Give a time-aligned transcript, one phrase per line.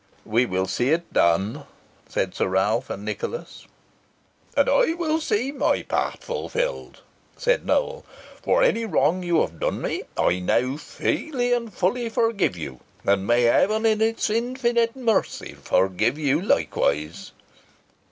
[0.25, 1.65] "We will see it done,"
[2.09, 3.67] said Sir Ralph and Nicholas.
[4.57, 7.01] "And I will see my part fulfilled,"
[7.37, 8.03] said Nowell.
[8.41, 13.27] "For any wrong you have done me I now freely and fully forgive you, and
[13.27, 17.31] may Heaven in its infinite mercy forgive you likewise!"